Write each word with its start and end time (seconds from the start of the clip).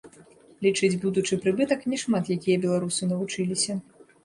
Лічыць 0.65 0.97
будучы 1.03 1.39
прыбытак 1.43 1.85
няшмат 1.93 2.33
якія 2.39 2.57
беларусы 2.65 3.13
навучыліся. 3.13 3.81